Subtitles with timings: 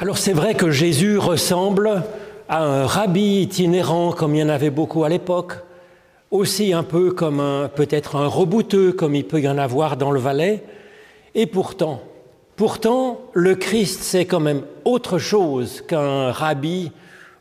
[0.00, 2.02] Alors c'est vrai que Jésus ressemble
[2.48, 5.52] à un rabbi itinérant comme il y en avait beaucoup à l'époque,
[6.30, 10.18] aussi un peu comme peut-être un rebouteux comme il peut y en avoir dans le
[10.18, 10.64] Valais,
[11.34, 12.00] et pourtant,
[12.56, 16.92] pourtant le Christ c'est quand même autre chose qu'un rabbi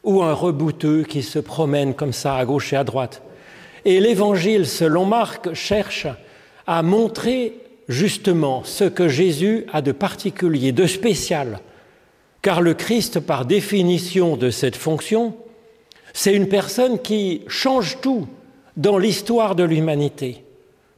[0.03, 3.21] ou un rebouteux qui se promène comme ça à gauche et à droite.
[3.85, 6.07] Et l'évangile selon Marc cherche
[6.67, 7.53] à montrer
[7.87, 11.61] justement ce que Jésus a de particulier, de spécial,
[12.41, 15.36] car le Christ, par définition de cette fonction,
[16.14, 18.27] c'est une personne qui change tout
[18.77, 20.43] dans l'histoire de l'humanité,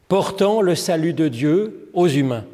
[0.08, 2.44] portant le salut de Dieu aux humains.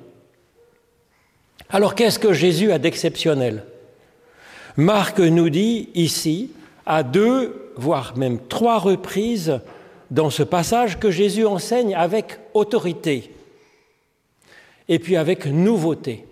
[1.71, 3.65] Alors qu'est-ce que Jésus a d'exceptionnel?
[4.77, 6.51] Marc nous dit ici,
[6.87, 9.61] à deux, voire même trois reprises
[10.11, 13.31] dans ce passage, que Jésus enseigne avec autorité
[14.89, 16.28] et puis avec nouveauté.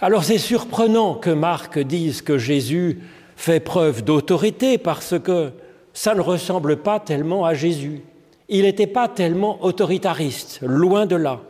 [0.00, 3.00] Alors c'est surprenant que Marc dise que Jésus
[3.34, 5.50] fait preuve d'autorité parce que
[5.92, 8.02] ça ne ressemble pas tellement à Jésus.
[8.48, 11.40] Il n'était pas tellement autoritariste, loin de là.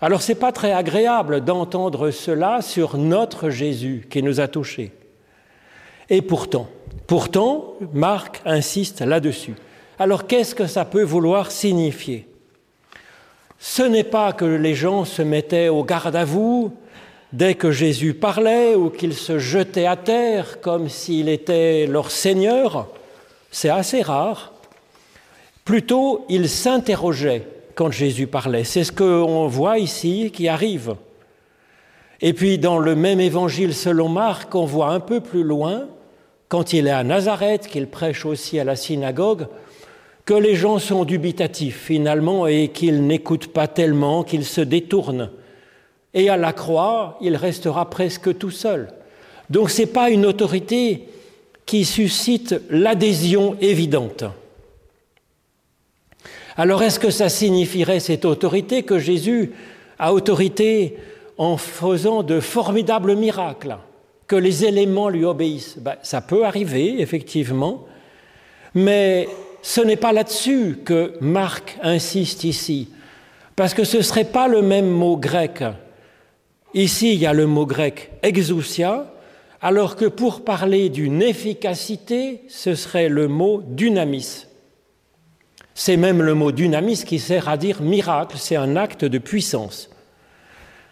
[0.00, 4.92] Alors ce n'est pas très agréable d'entendre cela sur notre Jésus qui nous a touchés.
[6.08, 6.68] Et pourtant,
[7.08, 9.54] pourtant, Marc insiste là-dessus.
[9.98, 12.28] Alors qu'est-ce que ça peut vouloir signifier?
[13.58, 16.72] Ce n'est pas que les gens se mettaient au garde à vous
[17.32, 22.88] dès que Jésus parlait ou qu'ils se jetaient à terre comme s'il était leur Seigneur.
[23.50, 24.52] C'est assez rare.
[25.64, 28.64] Plutôt, ils s'interrogeaient quand Jésus parlait.
[28.64, 30.96] C'est ce qu'on voit ici qui arrive.
[32.20, 35.86] Et puis dans le même évangile selon Marc, on voit un peu plus loin,
[36.48, 39.46] quand il est à Nazareth, qu'il prêche aussi à la synagogue,
[40.24, 45.30] que les gens sont dubitatifs finalement et qu'ils n'écoutent pas tellement, qu'ils se détournent.
[46.18, 48.88] Et à la croix, il restera presque tout seul.
[49.50, 51.04] Donc ce n'est pas une autorité
[51.64, 54.24] qui suscite l'adhésion évidente.
[56.56, 59.52] Alors est-ce que ça signifierait cette autorité que Jésus
[59.96, 60.96] a autorité
[61.38, 63.76] en faisant de formidables miracles,
[64.26, 65.78] que les éléments lui obéissent?
[65.78, 67.86] Ben, Ça peut arriver, effectivement,
[68.74, 69.28] mais
[69.62, 72.88] ce n'est pas là-dessus que Marc insiste ici,
[73.54, 75.62] parce que ce ne serait pas le même mot grec.
[76.74, 79.10] Ici, il y a le mot grec exousia,
[79.60, 84.46] alors que pour parler d'une efficacité, ce serait le mot dynamis.
[85.74, 89.90] C'est même le mot dynamis qui sert à dire miracle, c'est un acte de puissance.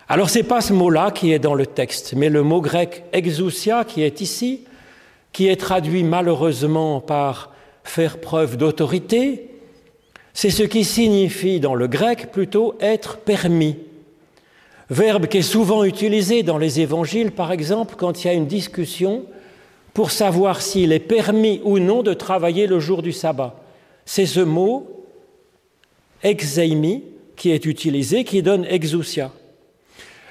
[0.08, 3.04] Alors ce n'est pas ce mot-là qui est dans le texte, mais le mot grec
[3.12, 4.64] exousia qui est ici,
[5.32, 7.52] qui est traduit malheureusement par
[7.84, 9.50] faire preuve d'autorité,
[10.32, 13.76] c'est ce qui signifie dans le grec plutôt être permis.
[14.88, 18.46] Verbe qui est souvent utilisé dans les évangiles, par exemple, quand il y a une
[18.46, 19.24] discussion
[19.94, 23.56] pour savoir s'il est permis ou non de travailler le jour du sabbat.
[24.04, 25.04] C'est ce mot,
[26.22, 27.02] exeimi,
[27.34, 29.32] qui est utilisé, qui donne exousia.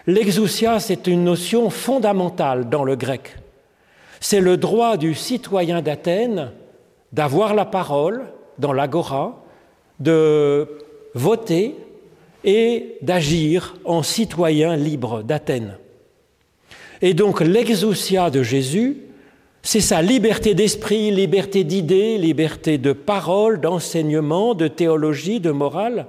[0.08, 3.38] L'exousia, c'est une notion fondamentale dans le grec.
[4.20, 6.52] C'est le droit du citoyen d'Athènes
[7.12, 8.26] d'avoir la parole
[8.60, 9.44] dans l'agora,
[10.00, 10.68] de
[11.14, 11.76] voter
[12.46, 15.78] et d'agir en citoyen libre d'Athènes.
[17.02, 18.98] Et donc l'exousia de Jésus,
[19.64, 26.06] c'est sa liberté d'esprit, liberté d'idées, liberté de parole, d'enseignement, de théologie, de morale,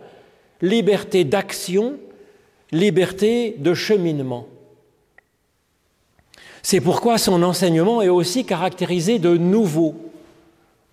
[0.60, 1.94] liberté d'action,
[2.70, 4.47] liberté de cheminement.
[6.62, 9.94] C'est pourquoi son enseignement est aussi caractérisé de nouveau,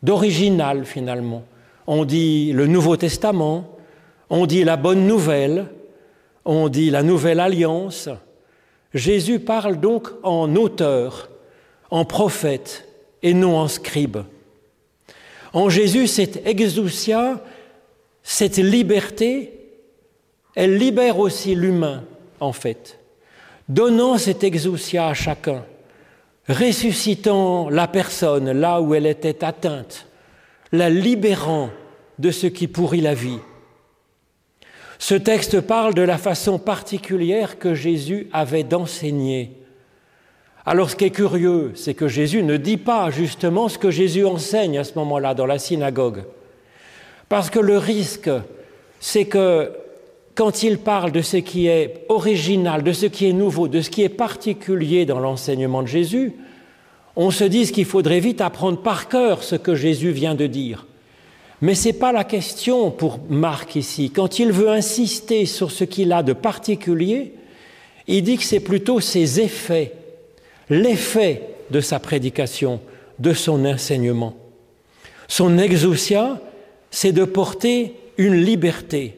[0.02, 1.44] d'original finalement.
[1.86, 3.66] On dit le Nouveau Testament,
[4.36, 5.68] on dit la bonne nouvelle,
[6.44, 8.10] on dit la nouvelle alliance.
[8.92, 11.30] Jésus parle donc en auteur
[11.92, 12.88] en prophète
[13.22, 14.18] et non en scribe.
[15.54, 17.44] En Jésus, cette exousia,
[18.24, 19.54] cette liberté,
[20.56, 22.04] elle libère aussi l'humain,
[22.40, 22.98] en fait,
[23.70, 25.64] donnant cette exousia à chacun,
[26.50, 30.08] ressuscitant la personne là où elle était atteinte,
[30.72, 31.70] la libérant
[32.18, 33.38] de ce qui pourrit la vie.
[35.04, 39.52] Ce texte parle de la façon particulière que Jésus avait d'enseigner
[40.66, 44.26] alors ce qui est curieux, c'est que Jésus ne dit pas justement ce que Jésus
[44.26, 46.24] enseigne à ce moment-là dans la synagogue.
[47.28, 48.30] Parce que le risque,
[49.02, 49.74] c'est que
[50.36, 53.90] quand il parle de ce qui est original, de ce qui est nouveau, de ce
[53.90, 56.32] qui est particulier dans l'enseignement de Jésus,
[57.18, 60.88] on se dit qu'il faudrait vite apprendre par cœur ce que Jésus vient de dire.
[61.62, 64.12] Mais ce n'est pas la question pour Marc ici.
[64.12, 67.34] Quand il veut insister sur ce qu'il a de particulier,
[68.08, 69.94] il dit que c'est plutôt ses effets
[70.70, 72.80] l'effet de sa prédication,
[73.20, 74.36] de son enseignement.
[75.28, 76.40] Son exousia,
[76.92, 79.18] c'est de porter une liberté.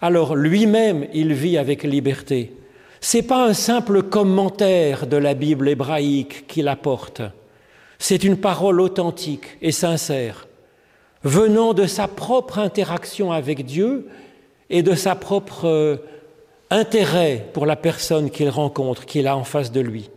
[0.00, 2.52] Alors lui-même, il vit avec liberté.
[3.00, 7.22] Ce n'est pas un simple commentaire de la Bible hébraïque qu'il apporte.
[7.98, 10.47] C'est une parole authentique et sincère,
[11.24, 14.08] venant de sa propre interaction avec Dieu
[14.70, 15.96] et de sa propre euh,
[16.70, 20.10] intérêt pour la personne qu'il rencontre, qu'il a en face de lui.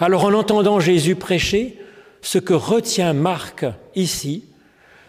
[0.00, 1.78] Alors en entendant Jésus prêcher,
[2.22, 3.64] ce que retient Marc
[3.94, 4.44] ici,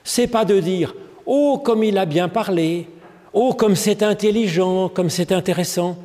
[0.04, 0.96] c'est pas de dire
[1.26, 2.88] Oh, comme il a bien parlé,
[3.34, 5.98] oh, comme c'est intelligent, comme c'est intéressant,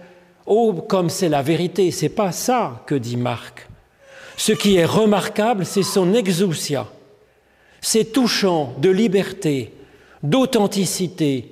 [0.46, 1.90] oh, comme c'est la vérité.
[1.90, 3.66] C'est pas ça que dit Marc.
[4.36, 6.86] Ce qui est remarquable, c'est son exousia.
[7.86, 9.70] C'est touchant de liberté,
[10.22, 11.50] d'authenticité,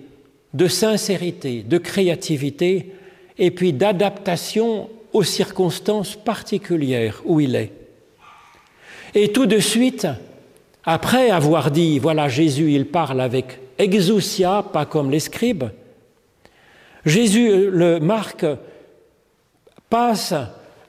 [0.55, 2.95] de sincérité, de créativité
[3.37, 7.71] et puis d'adaptation aux circonstances particulières où il est.
[9.15, 10.09] Et tout de suite,
[10.85, 15.65] après avoir dit, voilà, Jésus, il parle avec exousia, pas comme les scribes,
[17.05, 18.47] Jésus, le Marc,
[19.91, 20.33] passe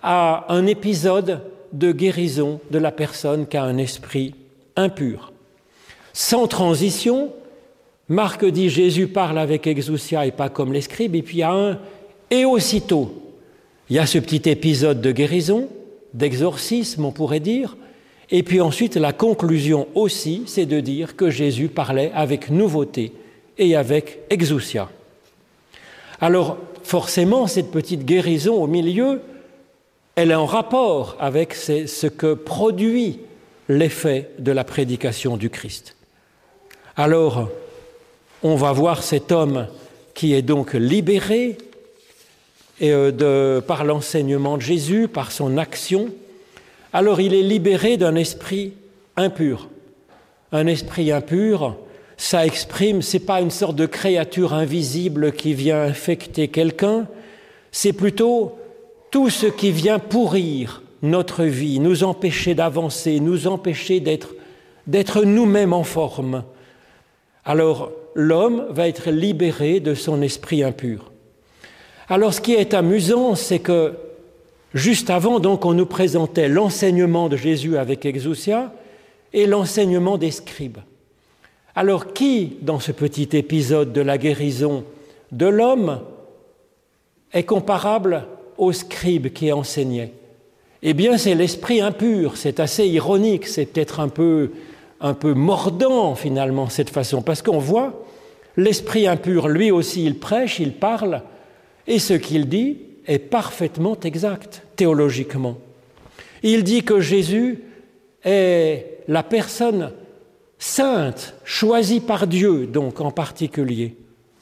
[0.01, 1.41] à un épisode
[1.73, 4.35] de guérison de la personne qui a un esprit
[4.77, 5.32] impur.
[6.13, 7.33] Sans transition,
[8.07, 11.43] Marc dit Jésus parle avec exousia et pas comme les scribes, et puis il y
[11.43, 11.79] a un
[12.29, 13.33] et aussitôt.
[13.89, 15.67] Il y a ce petit épisode de guérison,
[16.13, 17.75] d'exorcisme, on pourrait dire,
[18.29, 23.11] et puis ensuite la conclusion aussi, c'est de dire que Jésus parlait avec nouveauté
[23.57, 24.89] et avec exousia.
[26.21, 29.21] Alors forcément, cette petite guérison au milieu,
[30.15, 33.19] elle est en rapport avec ce que produit
[33.67, 35.95] l'effet de la prédication du Christ.
[36.95, 37.49] Alors,
[38.43, 39.67] on va voir cet homme
[40.13, 41.57] qui est donc libéré
[42.83, 46.09] euh, par l'enseignement de Jésus, par son action.
[46.91, 48.73] Alors il est libéré d'un esprit
[49.15, 49.69] impur.
[50.51, 51.75] Un esprit impur,
[52.15, 57.07] ça exprime, c'est pas une sorte de créature invisible qui vient infecter quelqu'un,
[57.71, 58.59] c'est plutôt
[59.09, 65.83] tout ce qui vient pourrir notre vie, nous empêcher d'avancer, nous empêcher d'être nous-mêmes en
[65.83, 66.43] forme.
[67.45, 71.11] Alors l'homme va être libéré de son esprit impur.
[72.09, 73.93] Alors ce qui est amusant, c'est que
[74.73, 78.73] juste avant, donc, on nous présentait l'enseignement de Jésus avec Exousia
[79.33, 80.79] et l'enseignement des scribes.
[81.75, 84.83] Alors qui, dans ce petit épisode de la guérison
[85.31, 86.01] de l'homme,
[87.33, 90.13] est comparable au scribe qui enseignait?
[90.83, 92.37] Eh bien, c'est l'esprit impur.
[92.37, 94.51] C'est assez ironique, c'est peut-être un peu,
[95.03, 98.03] un peu mordant finalement cette façon, parce qu'on voit
[98.57, 101.21] l'esprit impur, lui aussi, il prêche, il parle,
[101.85, 105.57] et ce qu'il dit est parfaitement exact théologiquement.
[106.41, 107.59] Il dit que Jésus
[108.23, 109.91] est la personne
[110.57, 113.97] sainte, choisie par Dieu, donc en particulier.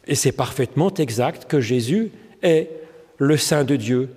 [0.06, 2.12] Et c'est parfaitement exact que Jésus
[2.44, 2.70] est
[3.18, 4.10] le Saint de Dieu.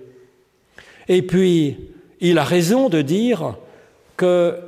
[1.08, 1.79] Et puis,
[2.20, 3.56] il a raison de dire
[4.17, 4.58] que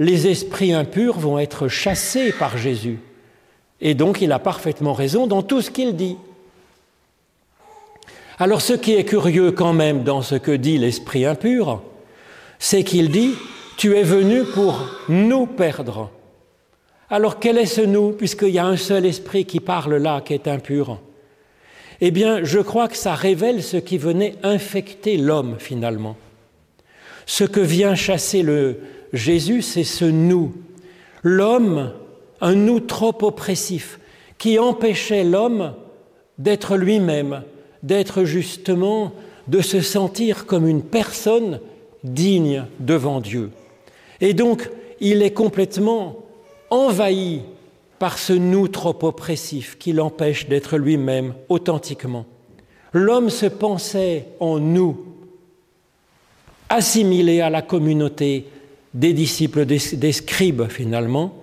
[0.00, 2.98] les esprits impurs vont être chassés par Jésus.
[3.82, 6.16] Et donc, il a parfaitement raison dans tout ce qu'il dit.
[8.38, 11.82] Alors, ce qui est curieux quand même dans ce que dit l'esprit impur,
[12.58, 13.34] c'est qu'il dit
[13.76, 16.10] Tu es venu pour nous perdre.
[17.10, 20.32] Alors, quel est ce nous, puisqu'il y a un seul esprit qui parle là, qui
[20.32, 20.98] est impur?
[22.00, 26.16] Eh bien, je crois que ça révèle ce qui venait infecter l'homme finalement.
[27.26, 28.80] Ce que vient chasser le
[29.12, 30.52] Jésus, c'est ce nous.
[31.22, 31.92] L'homme,
[32.40, 33.98] un nous trop oppressif,
[34.38, 35.74] qui empêchait l'homme
[36.38, 37.42] d'être lui-même,
[37.82, 39.12] d'être justement,
[39.48, 41.60] de se sentir comme une personne
[42.04, 43.50] digne devant Dieu.
[44.20, 46.16] Et donc, il est complètement
[46.70, 47.42] envahi
[47.98, 52.24] par ce nous trop oppressif qui l'empêche d'être lui-même authentiquement.
[52.92, 55.04] L'homme se pensait en nous,
[56.68, 58.46] assimilé à la communauté
[58.94, 61.34] des disciples des, scribes finalement,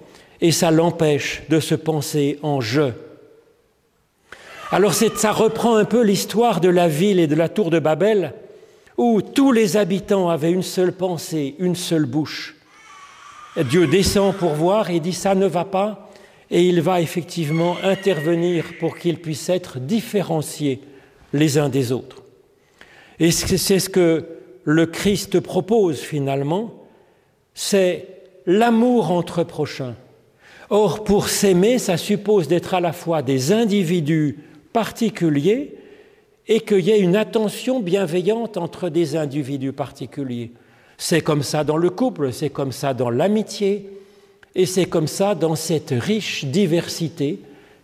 [0.42, 2.92] et ça l'empêche de se penser en je.
[4.72, 8.34] Alors ça reprend un peu l'histoire de la ville et de la tour de Babel,
[8.98, 12.56] où tous les habitants avaient une seule pensée, une seule bouche.
[13.70, 16.10] Dieu descend pour voir et dit ça ne va pas,
[16.52, 20.82] et il va effectivement intervenir pour qu'ils puissent être différenciés
[21.34, 22.24] les uns des autres.
[23.20, 24.26] Et c'est ce que
[24.64, 26.87] le Christ propose finalement,
[27.60, 28.08] c'est
[28.46, 29.96] l'amour entre prochains.
[30.70, 34.38] Or, pour s'aimer, ça suppose d'être à la fois des individus
[34.74, 35.74] particuliers
[36.48, 40.52] et qu'il y ait une attention bienveillante entre des individus particuliers.
[41.00, 43.90] C'est comme ça dans le couple, c'est comme ça dans l'amitié,
[44.54, 47.40] et c'est comme ça dans cette riche diversité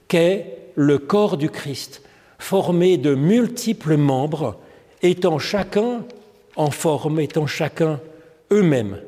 [0.08, 2.03] qu'est le corps du Christ,
[2.38, 4.60] formé de multiples membres,
[5.01, 6.06] étant chacun
[6.56, 8.00] en forme, étant chacun
[8.51, 9.00] eux-mêmes.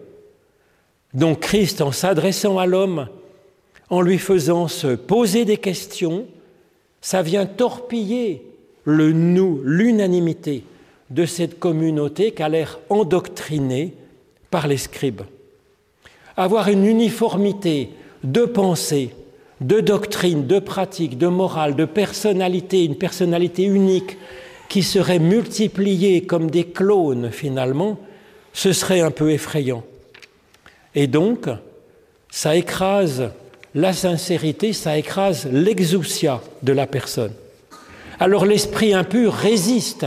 [1.15, 3.07] Donc Christ, en s'adressant à l'homme,
[3.89, 6.25] en lui faisant se poser des questions,
[7.01, 8.43] ça vient torpiller
[8.83, 10.63] le nous, l'unanimité
[11.09, 13.93] de cette communauté qui a l'air endoctrinée
[14.51, 15.21] par les scribes.
[16.35, 17.91] Avoir une uniformité
[18.23, 19.11] de pensée,
[19.61, 24.17] de doctrine, de pratique, de morale, de personnalité, une personnalité unique
[24.67, 27.97] qui serait multipliée comme des clones finalement,
[28.51, 29.83] ce serait un peu effrayant.
[30.95, 31.47] Et donc,
[32.31, 33.29] ça écrase
[33.75, 37.33] la sincérité, ça écrase l'exousia de la personne.
[38.19, 40.05] Alors l'esprit impur résiste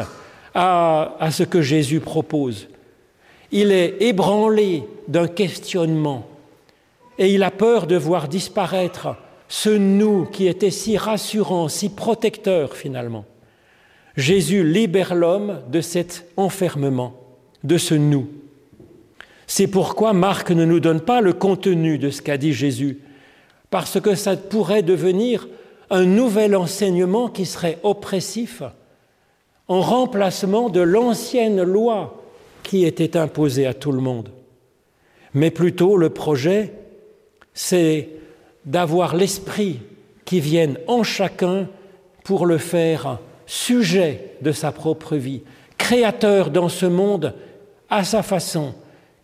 [0.55, 2.69] à, à, ce que Jésus propose.
[3.53, 6.27] Il est ébranlé d'un questionnement
[7.19, 9.17] et il a peur de voir disparaître
[9.49, 13.27] ce nous qui était si rassurant, si protecteur finalement.
[14.17, 17.15] Jésus libère l'homme de cet enfermement,
[17.63, 18.29] de ce nous.
[19.49, 23.01] C'est pourquoi Marc ne nous donne pas le contenu de ce qu'a dit Jésus,
[23.71, 25.49] parce que ça pourrait devenir
[25.89, 28.63] un nouvel enseignement qui serait oppressif,
[29.67, 32.23] en remplacement de l'ancienne loi
[32.63, 34.29] qui était imposée à tout le monde.
[35.33, 36.75] Mais plutôt le projet,
[37.55, 38.11] c'est
[38.67, 39.81] d'avoir l'esprit
[40.27, 41.69] qui vienne en chacun
[42.23, 45.43] pour le faire sujet de sa propre vie,
[45.79, 47.35] créateur dans ce monde
[47.89, 48.75] à sa façon,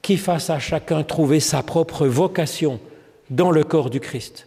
[0.05, 2.79] qui fasse à chacun trouver sa propre vocation
[3.31, 4.47] dans le corps du Christ.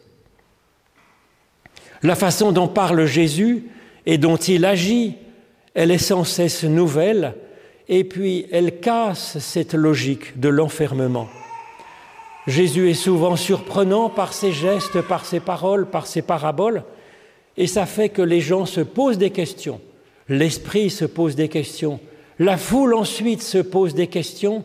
[2.04, 3.66] La façon dont parle Jésus
[4.06, 5.16] et dont il agit,
[5.74, 7.34] elle est sans cesse nouvelle,
[7.90, 11.28] et puis elle casse cette logique de l'enfermement.
[12.46, 16.84] Jésus est souvent surprenant par ses gestes, par ses paroles, par ses paraboles,
[17.58, 19.82] et ça fait que les gens se posent des questions.
[20.30, 22.00] L'esprit se pose des questions.
[22.38, 24.64] La foule ensuite se pose des questions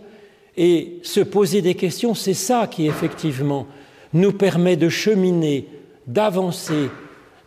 [0.57, 3.67] et se poser des questions, c'est ça qui effectivement
[4.13, 5.67] nous permet de cheminer,
[6.07, 6.91] d'avancer,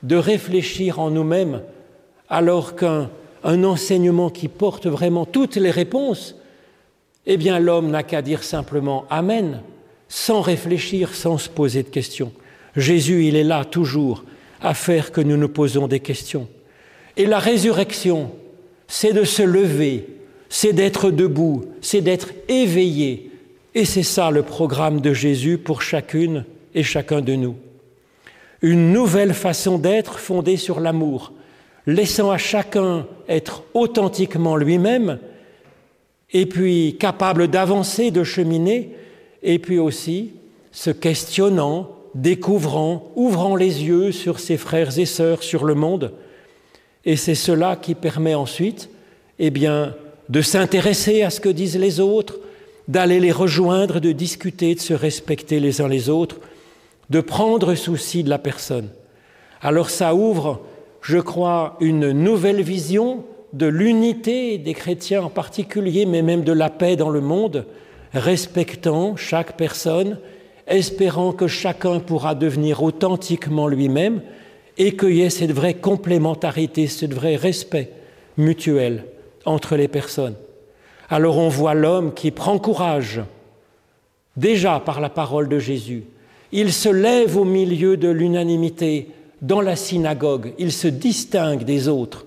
[0.03, 1.61] de réfléchir en nous-mêmes,
[2.29, 3.09] alors qu'un
[3.43, 6.35] enseignement qui porte vraiment toutes les réponses,
[7.25, 9.61] eh bien l'homme n'a qu'à dire simplement Amen,
[10.07, 12.31] sans réfléchir, sans se poser de questions.
[12.75, 14.23] Jésus, il est là toujours
[14.61, 16.47] à faire que nous nous posons des questions.
[17.17, 18.31] Et la résurrection,
[18.87, 20.07] c'est de se lever
[20.49, 23.31] c'est d'être debout, c'est d'être éveillé.
[23.73, 27.55] Et c'est ça le programme de Jésus pour chacune et chacun de nous.
[28.61, 31.33] Une nouvelle façon d'être fondée sur l'amour,
[31.85, 35.19] laissant à chacun être authentiquement lui-même,
[36.31, 38.91] et puis capable d'avancer, de cheminer,
[39.43, 40.31] et puis aussi
[40.71, 46.13] se questionnant, découvrant, ouvrant les yeux sur ses frères et sœurs, sur le monde.
[47.05, 48.89] Et c'est cela qui permet ensuite,
[49.37, 49.93] eh bien,
[50.29, 52.39] de s'intéresser à ce que disent les autres,
[52.87, 56.39] d'aller les rejoindre, de discuter, de se respecter les uns les autres,
[57.09, 58.89] de prendre souci de la personne.
[59.61, 60.61] Alors ça ouvre,
[61.01, 66.69] je crois, une nouvelle vision de l'unité des chrétiens en particulier, mais même de la
[66.69, 67.65] paix dans le monde,
[68.13, 70.19] respectant chaque personne,
[70.67, 74.21] espérant que chacun pourra devenir authentiquement lui-même
[74.77, 77.91] et qu'il y ait cette vraie complémentarité, ce vrai respect
[78.37, 79.05] mutuel
[79.45, 80.35] entre les personnes.
[81.09, 83.21] Alors on voit l'homme qui prend courage,
[84.35, 86.03] déjà par la parole de Jésus.
[86.51, 89.09] Il se lève au milieu de l'unanimité
[89.41, 92.25] dans la synagogue, il se distingue des autres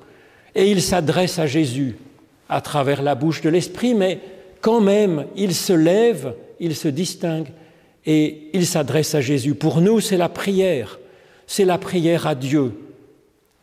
[0.55, 1.97] et il s'adresse à Jésus
[2.49, 4.21] à travers la bouche de l'Esprit, mais
[4.61, 7.49] quand même il se lève, il se distingue
[8.07, 9.55] et il s'adresse à Jésus.
[9.55, 10.99] Pour nous, c'est la prière,
[11.47, 12.73] c'est la prière à Dieu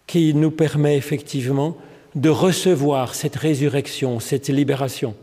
[0.07, 1.77] qui nous permet effectivement
[2.15, 5.15] de recevoir cette résurrection, cette libération.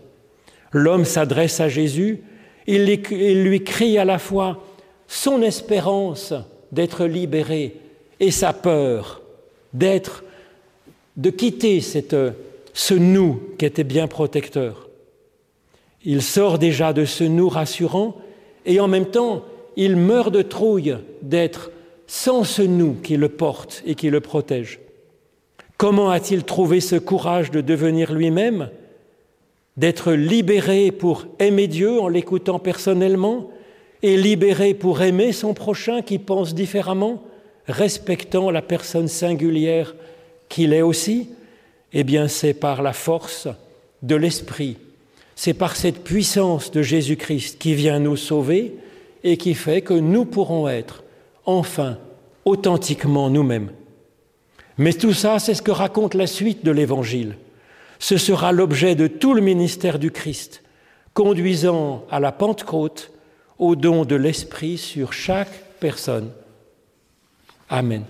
[0.73, 2.23] L'homme s'adresse à Jésus,
[2.67, 4.63] il lui crie à la fois
[5.09, 6.33] son espérance
[6.71, 7.77] d'être libéré
[8.21, 9.23] et sa peur
[9.73, 10.25] d'être,
[11.17, 14.89] de quitter ce nous qui était bien protecteur.
[16.05, 18.17] Il sort déjà de ce nous rassurant
[18.67, 19.45] et en même temps,
[19.77, 21.71] il meurt de trouille d'être
[22.07, 24.81] sans ce nous qui le porte et qui le protège.
[25.83, 28.71] Comment a-t-il trouvé ce courage de devenir lui-même,
[29.77, 33.51] d'être libéré pour aimer Dieu en l'écoutant personnellement
[34.01, 37.25] et libéré pour aimer son prochain qui pense différemment,
[37.67, 39.97] respectant la personne singulière
[40.49, 41.31] qu'il est aussi?
[41.93, 43.49] Eh bien, c'est par la force
[44.03, 44.77] de l'Esprit,
[45.35, 48.77] c'est par cette puissance de Jésus-Christ qui vient nous sauver
[49.25, 51.03] et qui fait que nous pourrons être
[51.45, 51.99] enfin
[52.45, 53.73] authentiquement nous-mêmes.
[54.79, 57.37] Mais tout ça, c'est ce que raconte la suite de l'Évangile.
[57.99, 60.63] Ce sera l'objet de tout le ministère du Christ,
[61.15, 63.13] conduisant à la Pentecôte
[63.59, 66.31] au don de l'Esprit sur chaque personne.
[67.69, 68.05] Amen.